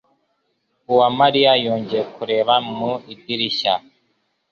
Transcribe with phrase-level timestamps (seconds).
[0.91, 3.73] Uwamariya yongeye kureba mu idirishya.